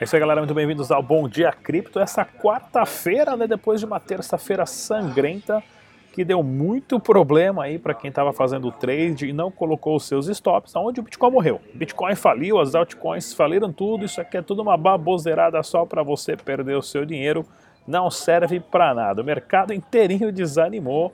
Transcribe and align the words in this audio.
É 0.00 0.04
isso 0.04 0.16
aí, 0.16 0.20
galera. 0.20 0.40
Muito 0.40 0.54
bem-vindos 0.54 0.90
ao 0.90 1.00
Bom 1.00 1.28
Dia 1.28 1.52
Cripto. 1.52 2.00
Essa 2.00 2.24
quarta-feira, 2.24 3.36
né, 3.36 3.46
depois 3.46 3.78
de 3.78 3.86
uma 3.86 4.00
terça-feira 4.00 4.66
sangrenta, 4.66 5.62
que 6.12 6.24
deu 6.24 6.42
muito 6.42 6.98
problema 6.98 7.62
aí 7.62 7.78
para 7.78 7.94
quem 7.94 8.08
estava 8.08 8.32
fazendo 8.32 8.72
trade 8.72 9.28
e 9.28 9.32
não 9.32 9.52
colocou 9.52 9.94
os 9.94 10.04
seus 10.04 10.26
stops, 10.26 10.74
onde 10.74 10.98
o 10.98 11.02
Bitcoin 11.04 11.30
morreu. 11.30 11.60
Bitcoin 11.72 12.16
faliu, 12.16 12.58
as 12.58 12.74
altcoins 12.74 13.32
faliram 13.32 13.72
tudo. 13.72 14.04
Isso 14.04 14.20
aqui 14.20 14.36
é 14.36 14.42
tudo 14.42 14.62
uma 14.62 14.76
baboseirada 14.76 15.62
só 15.62 15.86
para 15.86 16.02
você 16.02 16.36
perder 16.36 16.76
o 16.76 16.82
seu 16.82 17.06
dinheiro. 17.06 17.46
Não 17.86 18.10
serve 18.10 18.58
para 18.58 18.92
nada. 18.94 19.22
O 19.22 19.24
mercado 19.24 19.72
inteirinho 19.72 20.32
desanimou. 20.32 21.12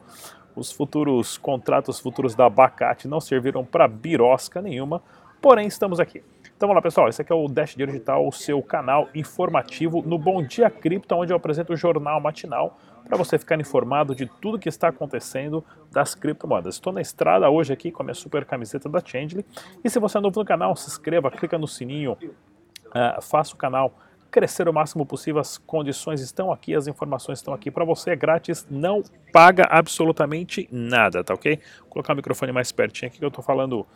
Os 0.57 0.73
futuros 0.73 1.37
contratos 1.37 2.01
futuros 2.01 2.35
da 2.35 2.47
abacate 2.47 3.07
não 3.07 3.21
serviram 3.21 3.63
para 3.63 3.87
birosca 3.87 4.63
nenhuma. 4.63 5.03
Porém, 5.41 5.67
estamos 5.67 6.01
aqui. 6.01 6.23
Então 6.61 6.69
vamos 6.69 6.77
lá, 6.77 6.83
pessoal. 6.83 7.09
Esse 7.09 7.23
aqui 7.23 7.33
é 7.33 7.35
o 7.35 7.49
Dash 7.49 7.71
Dinheiro 7.71 7.91
Digital, 7.91 8.29
o 8.29 8.31
seu 8.31 8.63
canal 8.63 9.09
informativo 9.15 10.03
no 10.03 10.19
Bom 10.19 10.43
Dia 10.43 10.69
Cripto, 10.69 11.15
onde 11.15 11.33
eu 11.33 11.37
apresento 11.39 11.73
o 11.73 11.77
jornal 11.77 12.21
matinal 12.21 12.77
para 13.09 13.17
você 13.17 13.39
ficar 13.39 13.59
informado 13.59 14.15
de 14.15 14.27
tudo 14.27 14.59
que 14.59 14.69
está 14.69 14.89
acontecendo 14.89 15.65
das 15.91 16.15
criptomoedas. 16.15 16.75
Estou 16.75 16.93
na 16.93 17.01
estrada 17.01 17.49
hoje 17.49 17.73
aqui 17.73 17.91
com 17.91 18.03
a 18.03 18.05
minha 18.05 18.15
super 18.15 18.45
camiseta 18.45 18.91
da 18.91 19.01
Changely. 19.03 19.43
E 19.83 19.89
se 19.89 19.99
você 19.99 20.19
é 20.19 20.21
novo 20.21 20.39
no 20.39 20.45
canal, 20.45 20.77
se 20.77 20.87
inscreva, 20.87 21.31
clica 21.31 21.57
no 21.57 21.67
sininho, 21.67 22.13
uh, 22.13 23.23
faça 23.23 23.55
o 23.55 23.57
canal 23.57 23.95
crescer 24.31 24.69
o 24.69 24.73
máximo 24.75 25.07
possível. 25.07 25.41
As 25.41 25.57
condições 25.57 26.21
estão 26.21 26.53
aqui, 26.53 26.75
as 26.75 26.87
informações 26.87 27.39
estão 27.39 27.55
aqui 27.55 27.71
para 27.71 27.87
você, 27.87 28.11
é 28.11 28.17
grátis, 28.17 28.67
não 28.71 29.03
paga 29.33 29.67
absolutamente 29.71 30.69
nada, 30.71 31.25
tá 31.25 31.33
ok? 31.33 31.59
Vou 31.81 31.89
colocar 31.89 32.13
o 32.13 32.17
microfone 32.17 32.53
mais 32.53 32.71
pertinho 32.71 33.09
aqui 33.09 33.19
que 33.19 33.25
eu 33.25 33.29
estou 33.29 33.43
falando 33.43 33.87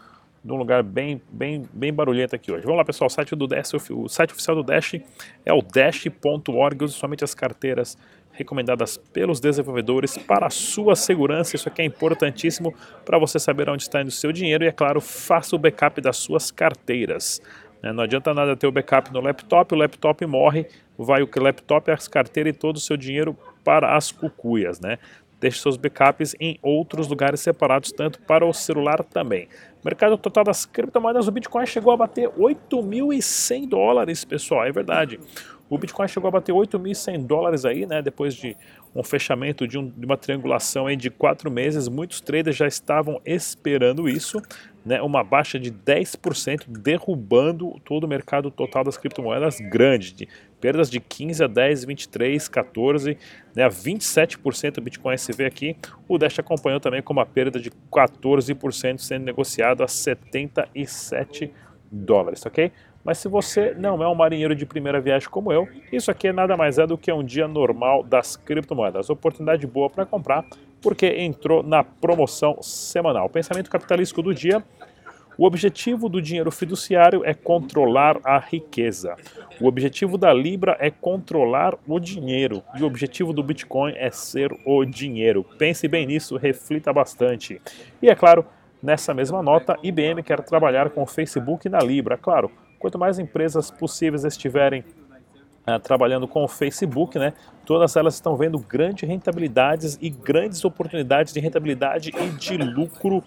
num 0.45 0.57
lugar 0.57 0.83
bem, 0.83 1.21
bem, 1.33 1.63
bem 1.73 1.93
barulhento 1.93 2.37
aqui 2.37 2.53
hoje. 2.53 2.65
Vamos 2.65 2.77
lá, 2.77 2.85
pessoal, 2.85 3.07
o 3.07 3.11
site, 3.11 3.35
do 3.35 3.47
Dash, 3.47 3.73
o 3.91 4.09
site 4.09 4.33
oficial 4.33 4.55
do 4.57 4.63
Dash 4.63 4.97
é 5.45 5.53
o 5.53 5.63
dash.org, 5.63 6.85
use 6.85 6.95
somente 6.95 7.25
as 7.25 7.35
carteiras 7.35 7.97
recomendadas 8.31 8.97
pelos 8.97 9.41
desenvolvedores 9.41 10.19
para 10.19 10.47
a 10.47 10.51
sua 10.51 10.95
segurança. 10.95 11.57
Isso 11.57 11.69
aqui 11.69 11.81
é 11.81 11.85
importantíssimo 11.85 12.75
para 13.05 13.19
você 13.19 13.39
saber 13.39 13.71
onde 13.71 13.85
está 13.85 14.03
indo 14.03 14.09
o 14.09 14.13
seu 14.13 14.33
dinheiro 14.33 14.65
e, 14.65 14.67
é 14.67 14.73
claro, 14.73 15.01
faça 15.01 15.57
o 15.57 15.59
backup 15.59 16.01
das 16.01 16.19
suas 16.19 16.51
carteiras. 16.51 17.41
Né? 17.83 17.93
Não 17.93 18.03
adianta 18.03 18.35
nada 18.35 18.57
ter 18.57 18.67
o 18.67 18.73
backup 18.73 19.13
no 19.13 19.21
laptop, 19.21 19.73
o 19.73 19.79
laptop 19.79 20.27
morre, 20.27 20.67
vai 20.99 21.23
o 21.23 21.29
laptop, 21.37 21.91
as 21.91 22.09
carteiras 22.09 22.55
e 22.55 22.59
todo 22.59 22.77
o 22.77 22.81
seu 22.81 22.97
dinheiro 22.97 23.37
para 23.63 23.97
as 23.97 24.11
cucuias, 24.11 24.81
né? 24.81 24.99
Deixe 25.45 25.61
seus 25.61 25.77
backups 25.77 26.35
em 26.41 26.59
outros 26.63 27.07
lugares 27.07 27.39
separados, 27.39 27.93
tanto 27.93 28.19
para 28.23 28.47
o 28.47 28.53
celular 28.55 29.05
também. 29.05 29.47
Mercado 29.85 30.17
total 30.17 30.43
das 30.43 30.65
criptomoedas, 30.65 31.29
o 31.29 31.31
Bitcoin 31.31 31.67
chegou 31.67 31.93
a 31.93 31.99
bater 31.99 32.31
8.100 32.31 33.69
dólares, 33.69 34.25
pessoal, 34.25 34.65
é 34.65 34.73
verdade. 34.73 35.21
O 35.69 35.77
Bitcoin 35.77 36.09
chegou 36.09 36.29
a 36.29 36.31
bater 36.31 36.55
8.100 36.55 37.27
dólares 37.27 37.67
aí, 37.67 37.85
né, 37.85 38.01
depois 38.01 38.35
de 38.35 38.57
um 38.95 39.03
fechamento 39.03 39.69
de, 39.69 39.77
um, 39.77 39.87
de, 39.87 40.07
uma 40.07 40.17
triangulação 40.17 40.87
aí 40.87 40.97
de 40.97 41.11
quatro 41.11 41.51
meses. 41.51 41.89
Muitos 41.89 42.23
traders 42.23 42.57
já 42.57 42.67
estavam 42.67 43.21
esperando 43.23 44.09
isso, 44.09 44.41
né, 44.83 45.03
uma 45.03 45.23
baixa 45.23 45.59
de 45.59 45.71
10%, 45.71 46.65
derrubando 46.69 47.79
todo 47.85 48.05
o 48.05 48.09
mercado 48.09 48.51
total 48.51 48.83
das 48.83 48.97
criptomoedas 48.97 49.61
grande, 49.61 50.15
de 50.15 50.29
perdas 50.65 50.89
de 50.89 50.99
15 50.99 51.45
a 51.45 51.47
10, 51.47 51.85
23, 51.85 52.49
14, 52.49 53.19
né, 53.55 53.65
a 53.65 53.69
27% 53.69 54.77
do 54.77 54.81
Bitcoin 54.81 55.13
SV 55.13 55.45
aqui. 55.45 55.77
O 56.09 56.17
Dash 56.17 56.39
acompanhou 56.39 56.81
também 56.81 57.03
com 57.03 57.13
uma 57.13 57.27
perda 57.27 57.61
de 57.61 57.71
14% 57.93 58.97
sendo 58.97 59.27
negociado 59.27 59.83
a 59.83 59.87
77 59.87 61.53
dólares, 61.93 62.47
ok? 62.47 62.73
Mas 63.05 63.19
se 63.19 63.29
você 63.29 63.75
não 63.75 64.03
é 64.03 64.09
um 64.09 64.15
marinheiro 64.15 64.57
de 64.57 64.65
primeira 64.65 65.03
viagem 65.03 65.29
como 65.29 65.53
eu, 65.53 65.69
isso 65.93 66.11
aqui 66.11 66.33
nada 66.33 66.57
mais 66.57 66.79
é 66.79 66.87
do 66.87 66.97
que 66.97 67.13
um 67.13 67.23
dia 67.23 67.47
normal 67.47 68.03
das 68.03 68.35
criptomoedas. 68.35 69.11
Oportunidade 69.11 69.67
boa 69.67 69.91
para 69.91 70.07
comprar, 70.07 70.47
porque 70.81 71.07
entrou 71.09 71.63
na 71.63 71.85
promoção 71.85 72.63
semanal. 72.63 73.29
Pensamento 73.29 73.69
capitalístico 73.69 74.23
do 74.23 74.33
dia. 74.33 74.65
O 75.37 75.47
objetivo 75.47 76.09
do 76.09 76.23
dinheiro 76.23 76.51
fiduciário 76.51 77.25
é 77.25 77.35
controlar 77.35 78.19
a 78.25 78.39
riqueza. 78.39 79.17
O 79.61 79.67
objetivo 79.67 80.17
da 80.17 80.33
Libra 80.33 80.77
é 80.81 80.91
controlar 80.91 81.77
o 81.87 81.99
dinheiro. 81.99 82.63
E 82.77 82.83
o 82.83 82.87
objetivo 82.87 83.33
do 83.33 83.43
Bitcoin 83.43 83.95
é 83.97 84.11
ser 84.11 84.51
o 84.65 84.85
dinheiro. 84.85 85.45
Pense 85.59 85.87
bem 85.89 86.07
nisso, 86.07 86.37
reflita 86.37 86.93
bastante. 86.93 87.61
E 88.01 88.09
é 88.09 88.15
claro, 88.15 88.45
nessa 88.83 89.13
mesma 89.15 89.43
nota, 89.43 89.79
IBM 89.83 90.23
quer 90.23 90.41
trabalhar 90.43 90.91
com 90.91 91.03
o 91.03 91.07
Facebook 91.07 91.69
na 91.69 91.81
Libra. 91.81 92.17
Claro, 92.17 92.51
Quanto 92.85 92.99
mais 92.99 93.19
empresas 93.19 93.71
possíveis 93.71 94.25
estiverem 94.25 94.85
uh, 95.67 95.79
trabalhando 95.83 96.29
com 96.29 96.45
o 96.45 96.49
Facebook, 96.49 97.19
né, 97.19 97.33
todas 97.65 97.97
elas 97.97 98.13
estão 98.13 98.37
vendo 98.37 98.59
grandes 98.59 99.09
rentabilidades 99.09 99.97
e 100.03 100.11
grandes 100.11 100.63
oportunidades 100.67 101.33
de 101.33 101.41
rentabilidade 101.41 102.11
e 102.15 102.29
de 102.33 102.59
lucro 102.59 103.25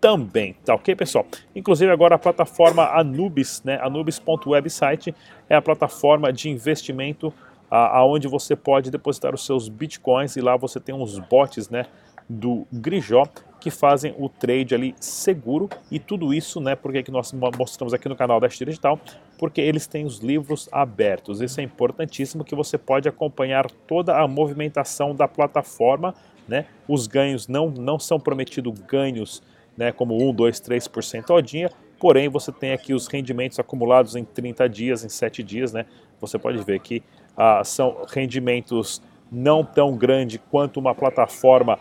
também, 0.00 0.54
tá 0.64 0.74
ok, 0.74 0.94
pessoal? 0.94 1.26
Inclusive 1.54 1.90
agora 1.90 2.14
a 2.14 2.18
plataforma 2.18 2.84
Anubis, 2.84 3.62
né, 3.64 3.78
anubis.website 3.82 5.14
é 5.48 5.56
a 5.56 5.62
plataforma 5.62 6.32
de 6.32 6.48
investimento 6.48 7.32
aonde 7.70 8.28
você 8.28 8.54
pode 8.54 8.90
depositar 8.90 9.34
os 9.34 9.44
seus 9.44 9.68
bitcoins 9.68 10.36
e 10.36 10.40
lá 10.40 10.56
você 10.56 10.78
tem 10.78 10.94
uns 10.94 11.18
bots, 11.18 11.68
né, 11.68 11.86
do 12.28 12.66
Grijó 12.72 13.24
que 13.60 13.70
fazem 13.70 14.14
o 14.16 14.28
trade 14.28 14.74
ali 14.74 14.94
seguro 15.00 15.68
e 15.90 15.98
tudo 15.98 16.32
isso, 16.32 16.60
né, 16.60 16.76
porque 16.76 17.02
que 17.02 17.10
nós 17.10 17.32
mostramos 17.32 17.92
aqui 17.92 18.08
no 18.08 18.14
canal 18.14 18.38
da 18.38 18.46
Digital, 18.46 19.00
porque 19.38 19.60
eles 19.60 19.88
têm 19.88 20.04
os 20.04 20.18
livros 20.18 20.68
abertos. 20.70 21.40
Isso 21.40 21.60
é 21.60 21.64
importantíssimo 21.64 22.44
que 22.44 22.54
você 22.54 22.78
pode 22.78 23.08
acompanhar 23.08 23.68
toda 23.88 24.16
a 24.16 24.28
movimentação 24.28 25.14
da 25.14 25.26
plataforma, 25.26 26.14
né? 26.46 26.66
Os 26.86 27.08
ganhos 27.08 27.48
não 27.48 27.68
não 27.68 27.98
são 27.98 28.20
prometidos 28.20 28.78
ganhos, 28.82 29.42
né, 29.76 29.92
como 29.92 30.16
1, 30.16 30.34
2, 30.34 30.60
3% 30.60 31.30
ao 31.30 31.42
dia, 31.42 31.70
porém 31.98 32.28
você 32.28 32.52
tem 32.52 32.72
aqui 32.72 32.94
os 32.94 33.06
rendimentos 33.06 33.58
acumulados 33.58 34.16
em 34.16 34.24
30 34.24 34.68
dias, 34.68 35.04
em 35.04 35.08
7 35.08 35.42
dias, 35.42 35.72
né? 35.72 35.86
Você 36.20 36.38
pode 36.38 36.58
ver 36.62 36.80
que 36.80 37.02
ah, 37.36 37.62
são 37.64 38.04
rendimentos 38.08 39.02
não 39.30 39.64
tão 39.64 39.96
grande 39.96 40.38
quanto 40.38 40.78
uma 40.78 40.94
plataforma 40.94 41.78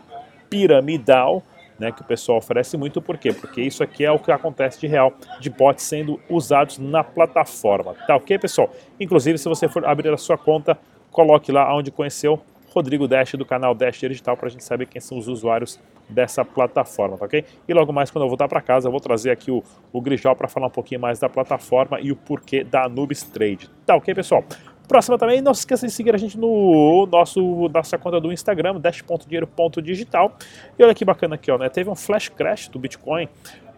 piramidal, 0.50 1.44
né, 1.78 1.92
que 1.92 2.02
o 2.02 2.06
pessoal 2.06 2.38
oferece 2.38 2.78
muito, 2.78 3.02
por 3.02 3.18
quê? 3.18 3.34
Porque 3.34 3.62
isso 3.62 3.84
aqui 3.84 4.06
é 4.06 4.12
o 4.12 4.18
que 4.18 4.32
acontece 4.32 4.80
de 4.80 4.88
real, 4.88 5.14
de 5.40 5.50
bots 5.50 5.84
sendo 5.84 6.20
usados 6.30 6.78
na 6.78 7.04
plataforma, 7.04 7.94
tá 8.08 8.16
ok, 8.16 8.40
pessoal? 8.40 8.70
Inclusive, 9.00 9.38
se 9.38 9.50
você 9.50 9.68
for 9.68 9.86
abrir 9.86 10.14
a 10.14 10.18
sua 10.18 10.38
conta, 10.38 10.78
coloque 11.12 11.52
lá 11.52 11.76
onde 11.76 11.92
conheceu 11.92 12.42
Rodrigo 12.76 13.08
Dash 13.08 13.32
do 13.36 13.46
canal 13.46 13.74
Dash 13.74 13.98
Digital 14.00 14.36
para 14.36 14.48
a 14.48 14.50
gente 14.50 14.64
saber 14.64 14.86
quem 14.88 15.00
são 15.00 15.18
os 15.18 15.30
usuários 15.30 15.80
dessa 16.10 16.44
plataforma, 16.44 17.18
tá 17.18 17.26
ok? 17.26 17.46
E 17.68 17.74
logo 17.74 17.94
mais 17.94 18.12
quando 18.12 18.26
eu 18.26 18.28
voltar 18.28 18.50
para 18.50 18.62
casa 18.62 18.90
eu 18.90 18.92
vou 18.92 19.00
trazer 19.00 19.32
aqui 19.32 19.50
o, 19.50 19.64
o 19.94 20.02
Grijal 20.02 20.36
para 20.36 20.50
falar 20.50 20.68
um 20.68 20.72
pouquinho 20.72 21.00
mais 21.00 21.18
da 21.18 21.30
plataforma 21.30 22.00
e 22.02 22.12
o 22.12 22.16
porquê 22.18 22.66
da 22.66 22.86
Anubis 22.86 23.24
Trade, 23.24 23.70
tá 23.86 23.96
ok, 23.96 24.14
pessoal? 24.14 24.44
Próxima 24.90 25.18
também, 25.18 25.42
não 25.42 25.54
se 25.54 25.62
esqueça 25.62 25.88
de 25.88 25.94
seguir 25.94 26.14
a 26.14 26.18
gente 26.18 26.38
no 26.38 27.08
nosso 27.08 27.70
nossa 27.70 27.98
conta 27.98 28.22
do 28.22 28.32
Instagram, 28.32 28.80
dash.dinheiro.digital. 28.80 30.38
E 30.78 30.84
olha 30.84 30.94
que 30.94 31.04
bacana 31.04 31.34
aqui, 31.34 31.50
ó, 31.50 31.58
né? 31.58 31.70
Teve 31.70 31.90
um 31.90 31.96
flash 31.96 32.30
crash 32.30 32.68
do 32.68 32.78
Bitcoin 32.78 33.28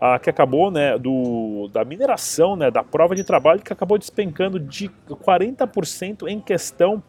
ah, 0.02 0.20
que 0.20 0.30
acabou, 0.30 0.70
né, 0.70 0.98
do, 0.98 1.70
da 1.72 1.86
mineração, 1.86 2.56
né, 2.56 2.70
da 2.70 2.84
prova 2.84 3.16
de 3.16 3.24
trabalho 3.24 3.62
que 3.62 3.72
acabou 3.74 3.98
despencando 3.98 4.60
de 4.60 4.92
40% 5.10 6.28
em 6.28 6.40
questão 6.40 7.02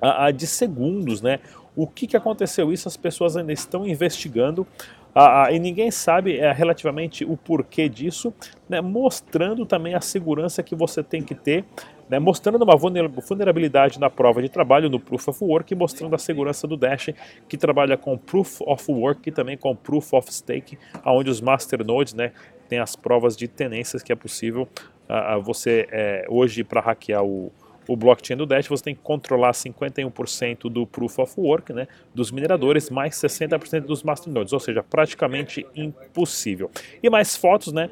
ah, 0.00 0.30
de 0.30 0.46
segundos, 0.46 1.22
né? 1.22 1.40
O 1.74 1.86
que, 1.86 2.06
que 2.06 2.16
aconteceu 2.16 2.72
isso? 2.72 2.88
As 2.88 2.96
pessoas 2.96 3.36
ainda 3.36 3.52
estão 3.52 3.86
investigando. 3.86 4.66
Ah, 5.14 5.48
e 5.50 5.58
ninguém 5.58 5.90
sabe 5.90 6.36
é, 6.38 6.52
relativamente 6.52 7.24
o 7.24 7.36
porquê 7.36 7.88
disso, 7.88 8.34
né, 8.68 8.82
mostrando 8.82 9.64
também 9.64 9.94
a 9.94 10.00
segurança 10.00 10.62
que 10.62 10.74
você 10.74 11.02
tem 11.02 11.22
que 11.22 11.34
ter 11.34 11.64
né, 12.08 12.18
mostrando 12.18 12.62
uma 12.62 12.76
vulnerabilidade 12.76 13.98
na 13.98 14.08
prova 14.08 14.40
de 14.40 14.48
trabalho, 14.48 14.88
no 14.88 14.98
Proof 15.00 15.28
of 15.28 15.44
Work, 15.44 15.74
mostrando 15.74 16.14
a 16.14 16.18
segurança 16.18 16.66
do 16.66 16.76
Dash, 16.76 17.10
que 17.48 17.56
trabalha 17.56 17.96
com 17.96 18.16
Proof 18.16 18.60
of 18.62 18.90
Work 18.90 19.28
e 19.28 19.32
também 19.32 19.56
com 19.56 19.74
Proof 19.74 20.12
of 20.14 20.32
Stake, 20.32 20.78
onde 21.04 21.30
os 21.30 21.40
masternodes 21.40 22.14
né, 22.14 22.32
têm 22.68 22.78
as 22.78 22.94
provas 22.96 23.36
de 23.36 23.48
tenências 23.48 24.02
que 24.02 24.12
é 24.12 24.16
possível 24.16 24.68
uh, 25.08 25.40
você, 25.42 25.88
é, 25.90 26.26
hoje, 26.28 26.62
para 26.62 26.80
hackear 26.80 27.24
o, 27.24 27.52
o 27.88 27.96
blockchain 27.96 28.36
do 28.36 28.46
Dash, 28.46 28.66
você 28.68 28.84
tem 28.84 28.94
que 28.94 29.00
controlar 29.02 29.52
51% 29.52 30.70
do 30.70 30.86
Proof 30.86 31.18
of 31.18 31.34
Work, 31.38 31.72
né, 31.72 31.86
dos 32.14 32.30
mineradores, 32.30 32.90
mais 32.90 33.14
60% 33.14 33.80
dos 33.80 34.02
masternodes, 34.02 34.52
ou 34.52 34.60
seja, 34.60 34.82
praticamente 34.82 35.66
impossível. 35.74 36.70
E 37.02 37.08
mais 37.08 37.36
fotos, 37.36 37.72
né, 37.72 37.90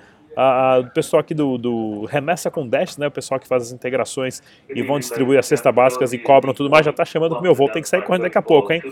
o 0.81 0.91
pessoal 0.93 1.21
aqui 1.21 1.35
do, 1.35 1.57
do, 1.57 2.05
Remessa 2.07 2.51
com 2.51 2.67
Dash, 2.67 2.97
né, 2.97 3.07
o 3.07 3.11
pessoal 3.11 3.39
que 3.39 3.47
faz 3.47 3.65
as 3.65 3.73
integrações 3.73 4.43
e 4.69 4.83
vão 4.83 4.99
distribuir 4.99 5.39
as 5.39 5.47
cestas 5.47 5.73
básicas 5.73 6.13
e 6.13 6.19
cobram 6.19 6.53
tudo 6.53 6.69
mais, 6.69 6.85
já 6.85 6.91
está 6.91 7.05
chamando 7.05 7.35
pro 7.35 7.43
meu 7.43 7.55
voo, 7.55 7.69
tem 7.69 7.83
que 7.83 7.89
sair 7.89 8.03
correndo 8.03 8.23
daqui 8.23 8.39
a 8.39 8.43
pouco, 8.43 8.73
hein? 8.73 8.83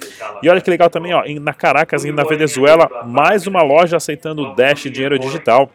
E 0.43 0.49
olha 0.49 0.61
que 0.61 0.71
legal 0.71 0.89
também, 0.89 1.13
ó, 1.13 1.23
na 1.41 1.53
Caracas 1.53 2.05
e 2.05 2.13
na 2.13 2.23
Venezuela, 2.25 3.05
mais 3.05 3.47
uma 3.47 3.63
loja 3.63 3.97
aceitando 3.97 4.55
Dash 4.55 4.83
dinheiro 4.83 5.19
digital. 5.19 5.69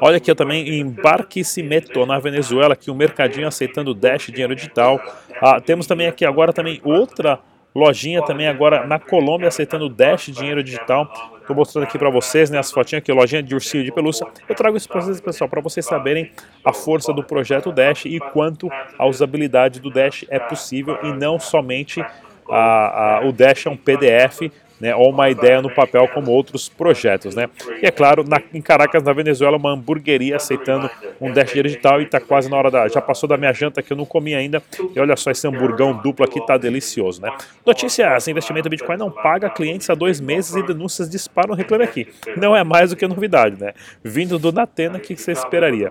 Olha 0.00 0.16
aqui 0.16 0.30
eu 0.30 0.36
também 0.36 0.68
em 0.68 0.88
Barquisimeto, 0.88 2.04
na 2.06 2.18
Venezuela, 2.18 2.74
aqui 2.74 2.90
o 2.90 2.94
um 2.94 2.96
mercadinho 2.96 3.46
aceitando 3.46 3.94
Dash, 3.94 4.26
dinheiro 4.26 4.54
digital. 4.54 5.00
Ah, 5.40 5.60
temos 5.60 5.86
também 5.86 6.06
aqui 6.06 6.24
agora 6.24 6.52
também 6.52 6.80
outra 6.84 7.40
lojinha 7.74 8.22
também 8.22 8.48
agora 8.48 8.86
na 8.86 8.98
Colômbia 8.98 9.48
aceitando 9.48 9.88
Dash, 9.88 10.26
dinheiro 10.26 10.62
digital. 10.62 11.10
Estou 11.40 11.54
mostrando 11.54 11.84
aqui 11.84 11.98
para 11.98 12.10
vocês 12.10 12.50
né, 12.50 12.58
as 12.58 12.70
fotinhas 12.70 13.02
aqui, 13.02 13.12
lojinha 13.12 13.42
de 13.42 13.54
ursinho 13.54 13.84
de 13.84 13.92
pelúcia. 13.92 14.26
Eu 14.48 14.54
trago 14.54 14.76
isso 14.76 14.88
para 14.88 15.00
vocês, 15.00 15.20
pessoal, 15.20 15.48
para 15.48 15.60
vocês 15.60 15.86
saberem 15.86 16.30
a 16.64 16.72
força 16.72 17.12
do 17.12 17.22
projeto 17.22 17.72
Dash 17.72 18.04
e 18.04 18.18
quanto 18.18 18.68
a 18.98 19.06
usabilidade 19.06 19.80
do 19.80 19.90
Dash 19.90 20.24
é 20.28 20.38
possível 20.38 20.98
e 21.02 21.12
não 21.12 21.38
somente 21.38 22.04
a, 22.50 23.18
a, 23.18 23.26
o 23.26 23.32
Dash 23.32 23.66
é 23.66 23.70
um 23.70 23.76
PDF 23.76 24.50
né, 24.80 24.94
ou 24.94 25.10
uma 25.10 25.28
ideia 25.28 25.60
no 25.60 25.70
papel 25.70 26.08
como 26.08 26.30
outros 26.30 26.68
projetos. 26.68 27.34
Né? 27.34 27.48
E 27.82 27.86
é 27.86 27.90
claro, 27.90 28.24
na, 28.24 28.40
em 28.52 28.60
Caracas, 28.60 29.02
na 29.02 29.12
Venezuela, 29.12 29.56
uma 29.56 29.72
hamburgueria 29.72 30.36
aceitando 30.36 30.90
um 31.20 31.32
dash 31.32 31.52
digital 31.52 32.00
e 32.00 32.04
está 32.04 32.20
quase 32.20 32.50
na 32.50 32.56
hora 32.56 32.70
da. 32.70 32.88
Já 32.88 33.00
passou 33.00 33.28
da 33.28 33.36
minha 33.36 33.52
janta 33.52 33.82
que 33.82 33.92
eu 33.92 33.96
não 33.96 34.04
comi 34.04 34.34
ainda. 34.34 34.62
E 34.94 35.00
olha 35.00 35.16
só 35.16 35.30
esse 35.30 35.46
hamburgão 35.46 35.92
duplo 35.92 36.24
aqui, 36.24 36.44
tá 36.44 36.56
delicioso. 36.56 37.20
Né? 37.20 37.32
Notícia: 37.66 38.16
esse 38.16 38.30
investimento 38.30 38.68
Bitcoin 38.68 38.96
não 38.96 39.10
paga 39.10 39.50
clientes 39.50 39.88
há 39.90 39.94
dois 39.94 40.20
meses 40.20 40.54
e 40.54 40.62
denúncias 40.62 41.08
disparam 41.08 41.54
reclame 41.54 41.84
aqui. 41.84 42.08
Não 42.36 42.56
é 42.56 42.62
mais 42.62 42.90
do 42.90 42.96
que 42.96 43.06
novidade, 43.06 43.60
né? 43.60 43.72
Vindo 44.02 44.38
do 44.38 44.52
Natena, 44.52 44.98
o 44.98 45.00
que 45.00 45.16
você 45.16 45.32
esperaria? 45.32 45.90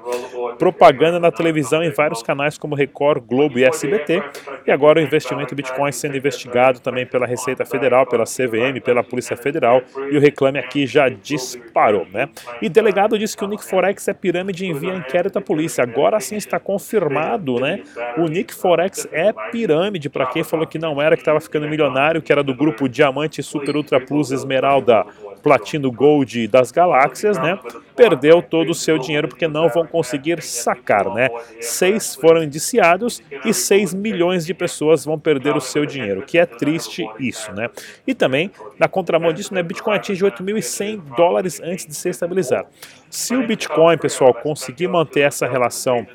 Propaganda 0.57 1.19
na 1.19 1.31
televisão 1.31 1.83
em 1.83 1.91
vários 1.91 2.23
canais 2.23 2.57
como 2.57 2.75
Record, 2.75 3.23
Globo 3.23 3.59
e 3.59 3.65
SBT. 3.65 4.23
E 4.65 4.71
agora 4.71 4.99
o 4.99 5.03
investimento 5.03 5.53
Bitcoin 5.53 5.91
sendo 5.91 6.17
investigado 6.17 6.79
também 6.79 7.05
pela 7.05 7.25
Receita 7.25 7.65
Federal, 7.65 8.05
pela 8.05 8.23
CVM 8.23 8.76
pela 8.81 9.03
Polícia 9.03 9.35
Federal 9.35 9.81
e 10.11 10.17
o 10.17 10.19
reclame 10.19 10.59
aqui 10.59 10.85
já 10.85 11.09
disparou, 11.09 12.05
né? 12.11 12.29
E 12.61 12.69
delegado 12.69 13.17
disse 13.17 13.35
que 13.35 13.43
o 13.43 13.47
Nick 13.47 13.63
Forex 13.63 14.07
é 14.07 14.13
pirâmide 14.13 14.65
e 14.65 14.69
envia 14.69 14.95
inquérito 14.95 15.39
à 15.39 15.41
polícia. 15.41 15.83
Agora 15.83 16.19
sim 16.19 16.35
está 16.35 16.59
confirmado, 16.59 17.59
né? 17.59 17.83
O 18.17 18.27
Nick 18.27 18.53
Forex 18.53 19.07
é 19.11 19.33
pirâmide, 19.51 20.09
para 20.09 20.25
quem 20.27 20.43
falou 20.43 20.67
que 20.67 20.79
não 20.79 21.01
era, 21.01 21.15
que 21.15 21.21
estava 21.21 21.39
ficando 21.39 21.67
milionário, 21.67 22.21
que 22.21 22.31
era 22.31 22.43
do 22.43 22.53
grupo 22.53 22.87
Diamante 22.87 23.41
Super 23.43 23.75
Ultra 23.75 23.99
Plus 23.99 24.31
Esmeralda 24.31 25.05
Platino 25.41 25.91
Gold 25.91 26.47
das 26.47 26.71
galáxias, 26.71 27.37
né? 27.37 27.59
Perdeu 27.97 28.41
todo 28.41 28.69
o 28.69 28.75
seu 28.75 28.97
dinheiro 28.97 29.27
porque 29.27 29.47
não 29.47 29.67
vão 29.67 29.85
conseguir 29.85 30.41
sacar, 30.41 31.13
né? 31.13 31.29
Seis 31.59 32.15
foram 32.15 32.43
indiciados 32.43 33.21
e 33.43 33.53
6 33.53 33.93
milhões 33.93 34.45
de 34.45 34.53
pessoas 34.53 35.03
vão 35.03 35.19
perder 35.19 35.55
o 35.55 35.59
seu 35.59 35.85
dinheiro, 35.85 36.21
que 36.21 36.37
é 36.37 36.45
triste 36.45 37.03
isso, 37.19 37.51
né? 37.53 37.69
E 38.05 38.13
também, 38.13 38.51
na 38.79 38.87
contramão 38.87 39.33
disso, 39.33 39.53
né, 39.53 39.63
Bitcoin 39.63 39.95
atinge 39.95 40.23
8.100 40.23 41.15
dólares 41.15 41.59
antes 41.59 41.85
de 41.85 41.95
se 41.95 42.09
estabilizar. 42.09 42.65
Se 43.09 43.35
o 43.35 43.45
Bitcoin, 43.45 43.97
pessoal, 43.97 44.33
conseguir 44.33 44.87
manter 44.87 45.21
essa 45.21 45.47
relação 45.47 46.05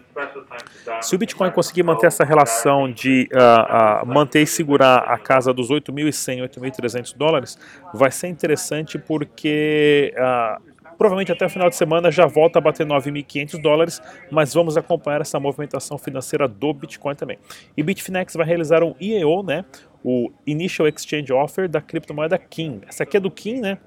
se 1.00 1.14
o 1.14 1.18
Bitcoin 1.18 1.50
conseguir 1.50 1.82
manter 1.82 2.06
essa 2.06 2.24
relação 2.24 2.90
de 2.90 3.28
uh, 3.32 4.04
uh, 4.04 4.06
manter 4.06 4.42
e 4.42 4.46
segurar 4.46 4.98
a 4.98 5.18
casa 5.18 5.52
dos 5.52 5.68
8.100, 5.68 6.48
8.300 6.48 7.16
dólares, 7.16 7.58
vai 7.94 8.10
ser 8.10 8.28
interessante 8.28 8.98
porque 8.98 10.14
uh, 10.16 10.71
provavelmente 10.98 11.32
até 11.32 11.46
o 11.46 11.50
final 11.50 11.68
de 11.68 11.76
semana 11.76 12.10
já 12.10 12.26
volta 12.26 12.58
a 12.58 12.62
bater 12.62 12.86
9.500 12.86 13.60
dólares, 13.60 14.00
mas 14.30 14.54
vamos 14.54 14.76
acompanhar 14.76 15.20
essa 15.20 15.38
movimentação 15.38 15.98
financeira 15.98 16.46
do 16.46 16.72
Bitcoin 16.72 17.14
também. 17.14 17.38
E 17.76 17.82
Bitfinex 17.82 18.34
vai 18.34 18.46
realizar 18.46 18.82
um 18.82 18.94
IEO, 19.00 19.42
né, 19.42 19.64
o 20.04 20.30
Initial 20.46 20.88
Exchange 20.88 21.32
Offer 21.32 21.68
da 21.68 21.80
criptomoeda 21.80 22.36
KIM. 22.38 22.80
Essa 22.88 23.02
aqui 23.04 23.16
é 23.16 23.20
do 23.20 23.30
KIM, 23.30 23.60
né, 23.60 23.78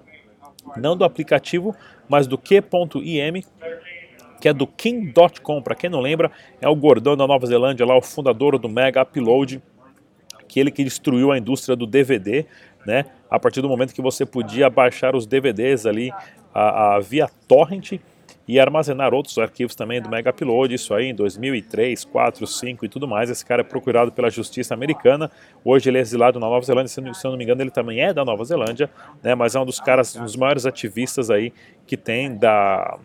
não 0.77 0.95
do 0.95 1.03
aplicativo, 1.03 1.75
mas 2.07 2.27
do 2.27 2.37
Q.im, 2.37 3.43
que 4.39 4.49
é 4.49 4.53
do 4.53 4.67
King.com. 4.67 5.61
Para 5.61 5.75
quem 5.75 5.89
não 5.89 5.99
lembra, 5.99 6.31
é 6.61 6.67
o 6.67 6.75
gordão 6.75 7.15
da 7.15 7.25
Nova 7.27 7.45
Zelândia, 7.45 7.85
lá 7.85 7.95
o 7.95 8.01
fundador 8.01 8.57
do 8.57 8.69
Mega 8.69 9.01
Upload, 9.01 9.61
aquele 10.39 10.71
que 10.71 10.83
destruiu 10.83 11.31
a 11.31 11.37
indústria 11.37 11.75
do 11.75 11.85
DVD, 11.85 12.45
né? 12.85 13.05
A 13.29 13.39
partir 13.39 13.61
do 13.61 13.67
momento 13.67 13.93
que 13.93 14.01
você 14.01 14.25
podia 14.25 14.69
baixar 14.69 15.15
os 15.15 15.25
DVDs 15.25 15.85
ali 15.85 16.11
a, 16.55 16.95
a 16.95 16.99
via 17.01 17.27
torrent 17.47 17.99
e 18.47 18.59
armazenar 18.59 19.13
outros 19.13 19.37
arquivos 19.37 19.75
também 19.75 20.01
do 20.01 20.07
Mega 20.07 20.29
Upload, 20.29 20.73
isso 20.73 20.93
aí 20.93 21.07
em 21.07 21.15
2003, 21.15 22.05
4, 22.05 22.45
5 22.45 22.85
e 22.85 22.89
tudo 22.89 23.07
mais. 23.07 23.29
Esse 23.29 23.43
cara 23.43 23.61
é 23.61 23.63
procurado 23.63 24.11
pela 24.11 24.29
justiça 24.29 24.73
americana. 24.73 25.31
Hoje 25.63 25.89
ele 25.89 25.97
é 25.97 26.01
exilado 26.01 26.39
na 26.39 26.47
Nova 26.47 26.63
Zelândia, 26.65 26.87
se 26.87 26.99
eu 26.99 27.31
não 27.31 27.37
me 27.37 27.43
engano, 27.43 27.61
ele 27.61 27.71
também 27.71 28.01
é 28.01 28.13
da 28.13 28.23
Nova 28.23 28.45
Zelândia, 28.45 28.89
né? 29.23 29.33
Mas 29.33 29.55
é 29.55 29.59
um 29.59 29.65
dos 29.65 29.79
caras, 29.79 30.15
um 30.15 30.23
dos 30.23 30.35
maiores 30.35 30.65
ativistas 30.65 31.29
aí 31.29 31.51
que 31.87 31.97
tem 31.97 32.35
da 32.35 32.97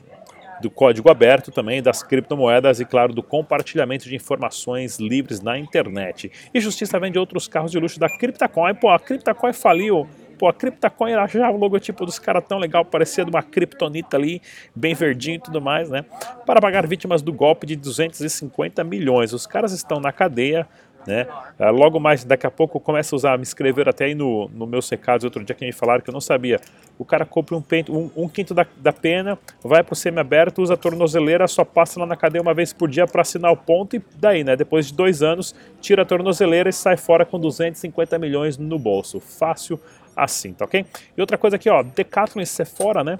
do 0.60 0.70
código 0.70 1.10
aberto 1.10 1.50
também, 1.50 1.82
das 1.82 2.02
criptomoedas 2.02 2.80
e, 2.80 2.84
claro, 2.84 3.14
do 3.14 3.22
compartilhamento 3.22 4.06
de 4.06 4.14
informações 4.14 4.98
livres 4.98 5.40
na 5.40 5.58
internet. 5.58 6.30
E 6.52 6.60
justiça 6.60 7.00
vende 7.00 7.18
outros 7.18 7.48
carros 7.48 7.70
de 7.70 7.78
luxo 7.78 7.98
da 7.98 8.10
Cryptocoin. 8.10 8.74
Pô, 8.74 8.90
a 8.90 8.98
Cryptocoin 8.98 9.54
faliu. 9.54 10.06
Pô, 10.40 10.48
a 10.48 10.54
Cryptocoin 10.54 11.12
era 11.12 11.26
já 11.26 11.50
o 11.50 11.56
logotipo 11.58 12.06
dos 12.06 12.18
caras 12.18 12.42
tão 12.48 12.56
legal, 12.56 12.82
parecia 12.82 13.26
de 13.26 13.30
uma 13.30 13.42
criptonita 13.42 14.16
ali, 14.16 14.40
bem 14.74 14.94
verdinho 14.94 15.36
e 15.36 15.38
tudo 15.38 15.60
mais, 15.60 15.90
né? 15.90 16.02
Para 16.46 16.62
pagar 16.62 16.86
vítimas 16.86 17.20
do 17.20 17.30
golpe 17.30 17.66
de 17.66 17.76
250 17.76 18.82
milhões. 18.82 19.34
Os 19.34 19.46
caras 19.46 19.70
estão 19.70 20.00
na 20.00 20.10
cadeia, 20.10 20.66
né? 21.06 21.26
Ah, 21.58 21.68
logo 21.68 22.00
mais, 22.00 22.24
daqui 22.24 22.46
a 22.46 22.50
pouco, 22.50 22.80
começa 22.80 23.14
a 23.14 23.16
usar, 23.16 23.36
me 23.36 23.42
escrever 23.42 23.86
até 23.86 24.06
aí 24.06 24.14
no, 24.14 24.48
no 24.48 24.66
meus 24.66 24.88
recados 24.88 25.24
outro 25.24 25.44
dia 25.44 25.54
que 25.54 25.66
me 25.66 25.72
falaram 25.72 26.02
que 26.02 26.08
eu 26.08 26.14
não 26.14 26.22
sabia. 26.22 26.58
O 26.98 27.04
cara 27.04 27.26
compra 27.26 27.54
um, 27.54 27.60
pente, 27.60 27.92
um, 27.92 28.10
um 28.16 28.26
quinto 28.26 28.54
da, 28.54 28.66
da 28.78 28.94
pena, 28.94 29.38
vai 29.62 29.82
para 29.82 29.92
o 29.92 29.96
semi-aberto, 29.96 30.62
usa 30.62 30.72
a 30.72 30.76
tornozeleira, 30.78 31.46
só 31.48 31.66
passa 31.66 32.00
lá 32.00 32.06
na 32.06 32.16
cadeia 32.16 32.40
uma 32.40 32.54
vez 32.54 32.72
por 32.72 32.88
dia 32.88 33.06
para 33.06 33.20
assinar 33.20 33.52
o 33.52 33.56
ponto 33.58 33.94
e 33.94 34.02
daí, 34.16 34.42
né? 34.42 34.56
Depois 34.56 34.86
de 34.86 34.94
dois 34.94 35.22
anos, 35.22 35.54
tira 35.82 36.00
a 36.00 36.04
tornozeleira 36.06 36.70
e 36.70 36.72
sai 36.72 36.96
fora 36.96 37.26
com 37.26 37.38
250 37.38 38.18
milhões 38.18 38.56
no 38.56 38.78
bolso. 38.78 39.20
Fácil 39.20 39.78
assim, 40.22 40.52
tá 40.52 40.64
ok? 40.64 40.84
E 41.16 41.20
outra 41.20 41.38
coisa 41.38 41.56
aqui, 41.56 41.68
ó, 41.68 41.82
Decathlon 41.82 42.42
e 42.42 42.46
Sephora, 42.46 43.02
né? 43.02 43.18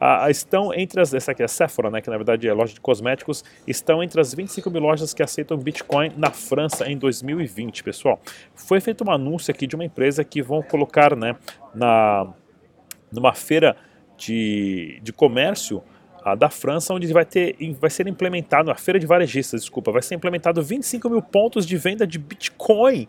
ah, 0.00 0.30
estão 0.30 0.72
entre 0.72 1.00
as. 1.00 1.12
Essa 1.12 1.32
aqui 1.32 1.42
é 1.42 1.48
Sephora, 1.48 1.90
né, 1.90 2.00
que 2.00 2.10
na 2.10 2.16
verdade 2.16 2.48
é 2.48 2.52
loja 2.52 2.72
de 2.72 2.80
cosméticos, 2.80 3.44
estão 3.66 4.02
entre 4.02 4.20
as 4.20 4.32
25 4.32 4.70
mil 4.70 4.80
lojas 4.80 5.12
que 5.12 5.22
aceitam 5.22 5.56
Bitcoin 5.56 6.12
na 6.16 6.30
França 6.30 6.88
em 6.90 6.96
2020, 6.96 7.82
pessoal. 7.82 8.20
Foi 8.54 8.80
feito 8.80 9.04
um 9.04 9.10
anúncio 9.10 9.50
aqui 9.50 9.66
de 9.66 9.74
uma 9.74 9.84
empresa 9.84 10.22
que 10.24 10.40
vão 10.42 10.62
colocar 10.62 11.16
né, 11.16 11.34
na, 11.74 12.32
numa 13.10 13.34
feira 13.34 13.76
de, 14.16 15.00
de 15.02 15.12
comércio 15.12 15.82
ah, 16.24 16.34
da 16.34 16.50
França, 16.50 16.92
onde 16.92 17.12
vai, 17.12 17.24
ter, 17.24 17.56
vai 17.80 17.90
ser 17.90 18.06
implementado, 18.06 18.70
a 18.70 18.74
feira 18.74 18.98
de 18.98 19.06
varejistas, 19.06 19.62
desculpa, 19.62 19.90
vai 19.90 20.02
ser 20.02 20.14
implementado 20.14 20.62
25 20.62 21.08
mil 21.08 21.22
pontos 21.22 21.66
de 21.66 21.76
venda 21.76 22.06
de 22.06 22.18
Bitcoin 22.18 23.08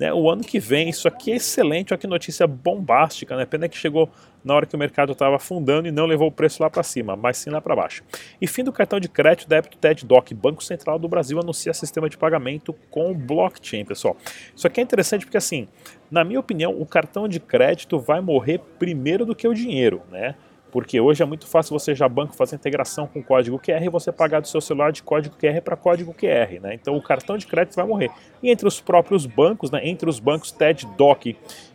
né, 0.00 0.14
o 0.14 0.30
ano 0.30 0.42
que 0.42 0.58
vem. 0.58 0.88
Isso 0.88 1.06
aqui 1.06 1.30
é 1.30 1.36
excelente, 1.36 1.92
olha 1.92 1.98
que 1.98 2.06
notícia 2.06 2.46
bombástica, 2.46 3.36
né? 3.36 3.44
Pena 3.44 3.68
que 3.68 3.76
chegou 3.76 4.08
na 4.42 4.54
hora 4.54 4.64
que 4.64 4.74
o 4.74 4.78
mercado 4.78 5.12
estava 5.12 5.36
afundando 5.36 5.86
e 5.86 5.90
não 5.90 6.06
levou 6.06 6.28
o 6.28 6.32
preço 6.32 6.62
lá 6.62 6.70
para 6.70 6.82
cima, 6.82 7.14
mas 7.14 7.36
sim 7.36 7.50
lá 7.50 7.60
para 7.60 7.76
baixo. 7.76 8.02
E 8.40 8.46
fim 8.46 8.64
do 8.64 8.72
cartão 8.72 8.98
de 8.98 9.10
crédito 9.10 9.46
débito 9.46 9.76
TED 9.76 10.06
Doc, 10.06 10.32
Banco 10.32 10.64
Central 10.64 10.98
do 10.98 11.06
Brasil 11.06 11.38
anuncia 11.38 11.74
sistema 11.74 12.08
de 12.08 12.16
pagamento 12.16 12.74
com 12.90 13.12
blockchain, 13.12 13.84
pessoal. 13.84 14.16
Isso 14.56 14.66
aqui 14.66 14.80
é 14.80 14.82
interessante 14.82 15.26
porque 15.26 15.36
assim, 15.36 15.68
na 16.10 16.24
minha 16.24 16.40
opinião, 16.40 16.80
o 16.80 16.86
cartão 16.86 17.28
de 17.28 17.38
crédito 17.38 17.98
vai 17.98 18.22
morrer 18.22 18.58
primeiro 18.78 19.26
do 19.26 19.34
que 19.36 19.46
o 19.46 19.52
dinheiro, 19.52 20.00
né? 20.10 20.34
Porque 20.70 21.00
hoje 21.00 21.22
é 21.22 21.26
muito 21.26 21.46
fácil 21.46 21.78
você 21.78 21.94
já 21.94 22.08
banco 22.08 22.34
fazer 22.34 22.56
integração 22.56 23.06
com 23.06 23.22
código 23.22 23.58
QR 23.58 23.82
e 23.82 23.88
você 23.88 24.12
pagar 24.12 24.40
do 24.40 24.48
seu 24.48 24.60
celular 24.60 24.92
de 24.92 25.02
código 25.02 25.36
QR 25.36 25.60
para 25.62 25.76
código 25.76 26.14
QR, 26.14 26.60
né? 26.60 26.74
Então 26.74 26.96
o 26.96 27.02
cartão 27.02 27.36
de 27.36 27.46
crédito 27.46 27.74
vai 27.74 27.86
morrer. 27.86 28.10
E 28.42 28.50
entre 28.50 28.66
os 28.66 28.80
próprios 28.80 29.26
bancos, 29.26 29.70
né, 29.70 29.80
entre 29.86 30.08
os 30.08 30.18
bancos 30.18 30.52
TED 30.52 30.86
Doc 30.96 31.26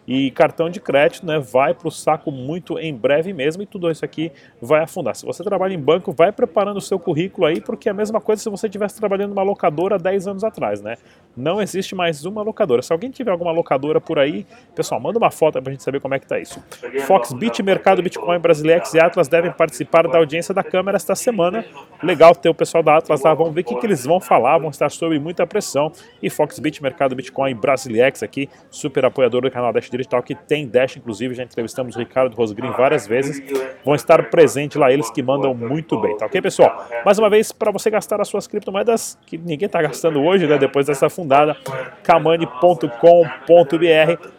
e 0.08 0.32
cartão 0.32 0.70
de 0.70 0.80
crédito 0.80 1.26
né, 1.26 1.40
vai 1.40 1.74
para 1.74 1.88
o 1.88 1.92
saco 1.92 2.32
muito 2.32 2.78
em 2.78 2.94
breve 2.94 3.34
mesmo 3.34 3.64
e 3.64 3.66
tudo 3.66 3.90
isso 3.90 4.06
aqui 4.06 4.32
vai 4.62 4.84
afundar. 4.84 5.16
Se 5.16 5.26
você 5.26 5.44
trabalha 5.44 5.74
em 5.74 5.80
banco, 5.80 6.12
vai 6.12 6.32
preparando 6.32 6.78
o 6.78 6.82
seu 6.82 7.00
currículo 7.00 7.48
aí, 7.48 7.60
porque 7.60 7.90
é 7.90 7.92
a 7.92 7.96
mesma 7.96 8.22
coisa 8.22 8.42
se 8.42 8.50
você 8.50 8.68
estivesse 8.68 8.98
trabalhando 8.98 9.30
numa 9.30 9.44
locadora 9.44 9.98
10 9.98 10.28
anos 10.28 10.44
atrás, 10.44 10.82
né? 10.82 10.98
Não 11.36 11.62
existe 11.62 11.96
mais 11.96 12.24
uma 12.26 12.42
locadora. 12.42 12.82
Se 12.82 12.94
alguém 12.94 13.10
tiver 13.10 13.32
alguma 13.32 13.52
locadora 13.52 14.00
por 14.00 14.20
aí, 14.20 14.46
pessoal, 14.74 15.02
manda 15.02 15.18
uma 15.18 15.32
foto 15.32 15.62
para 15.62 15.70
a 15.70 15.74
gente 15.74 15.84
saber 15.84 16.00
como 16.00 16.14
é 16.14 16.20
que 16.20 16.28
tá 16.28 16.40
isso. 16.40 16.64
Foxbit, 17.06 17.62
Mercado 17.62 18.02
Bitcoin, 18.02 18.40
Brasilex 18.40 18.94
e 18.94 19.00
Atlas 19.00 19.28
devem 19.28 19.52
participar 19.52 20.08
da 20.08 20.18
audiência 20.18 20.54
da 20.54 20.64
Câmara 20.64 20.96
esta 20.96 21.16
semana. 21.16 21.66
Legal 22.02 22.34
ter 22.36 22.50
o 22.50 22.54
pessoal 22.54 22.84
da 22.84 22.98
Atlas 22.98 23.22
lá, 23.22 23.34
vamos 23.34 23.54
ver 23.54 23.62
o 23.62 23.64
que, 23.64 23.76
que 23.76 23.86
eles 23.86 24.06
vão 24.06 24.20
falar, 24.20 24.58
vão 24.58 24.70
estar 24.70 24.90
sob 24.90 25.18
muita 25.20 25.46
pressão. 25.46 25.92
E 26.22 26.30
Foxbit, 26.30 26.82
Mercado 26.82 27.16
Bitcoin, 27.16 27.54
Brasilex 27.56 28.24
aqui, 28.24 28.50
super 28.70 29.04
apoiador 29.06 29.42
do 29.42 29.52
canal 29.52 29.74
Dash 29.74 29.90
Digital, 29.98 30.22
que 30.24 30.36
tem 30.36 30.68
Dash, 30.68 30.98
inclusive, 30.98 31.34
já 31.34 31.44
entrevistamos 31.44 31.96
o 31.96 32.00
Ricardo 32.00 32.36
Rosgrim 32.36 32.72
várias 32.72 33.08
vezes, 33.08 33.42
vão 33.84 33.96
estar 33.96 34.30
presentes 34.30 34.78
lá, 34.78 34.92
eles 34.92 35.10
que 35.10 35.22
mandam 35.22 35.54
muito 35.54 36.00
bem, 36.00 36.18
tá 36.18 36.26
ok, 36.26 36.42
pessoal? 36.42 36.86
Mais 37.06 37.20
uma 37.20 37.30
vez, 37.30 37.52
para 37.52 37.72
você 37.72 37.90
gastar 37.90 38.22
as 38.22 38.28
suas 38.28 38.48
criptomoedas, 38.48 39.18
que 39.26 39.38
ninguém 39.38 39.66
está 39.66 39.82
gastando 39.82 40.22
hoje, 40.22 40.48
né, 40.48 40.58
depois 40.58 40.86
dessa 40.86 41.10
fundada, 41.10 41.56
kamani.com.br, 42.04 42.90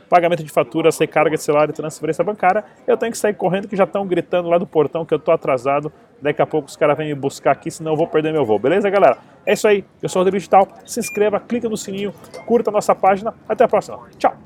pagamento 0.09 0.45
de 0.45 0.51
faturas, 0.51 0.99
recarga 0.99 1.37
de 1.37 1.43
celular 1.43 1.69
e 1.69 1.73
transferência 1.73 2.23
bancária, 2.23 2.65
eu 2.87 2.97
tenho 2.97 3.13
que 3.13 3.19
sair 3.19 3.35
correndo 3.35 3.69
que 3.69 3.77
já 3.77 3.85
estão 3.85 4.07
gritando 4.07 4.49
lá 4.49 4.59
do 4.59 4.67
portão 4.67 5.05
que 5.05 5.13
eu 5.13 5.19
estou 5.19 5.35
atrasado 5.35 5.93
Daqui 6.21 6.41
a 6.41 6.47
pouco 6.47 6.69
os 6.69 6.77
caras 6.77 6.97
vêm 6.97 7.09
me 7.09 7.15
buscar 7.15 7.53
aqui, 7.53 7.71
senão 7.71 7.93
eu 7.93 7.97
vou 7.97 8.07
perder 8.07 8.33
meu 8.33 8.45
voo. 8.45 8.59
Beleza, 8.59 8.89
galera? 8.89 9.19
É 9.45 9.53
isso 9.53 9.69
aí. 9.69 9.85
Eu 10.03 10.09
sou 10.09 10.21
o 10.21 10.25
Rodrigo 10.25 10.39
Digital. 10.39 10.67
Se 10.85 10.99
inscreva, 10.99 11.39
clica 11.39 11.69
no 11.69 11.77
sininho, 11.77 12.13
curta 12.47 12.71
a 12.71 12.73
nossa 12.73 12.95
página. 12.95 13.35
Até 13.49 13.65
a 13.65 13.69
próxima. 13.69 13.99
Tchau! 14.19 14.46